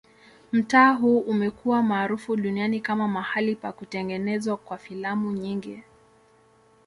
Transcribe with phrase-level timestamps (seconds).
[0.51, 5.83] Mtaa huu umekuwa maarufu duniani kama mahali pa kutengenezwa kwa filamu nyingi.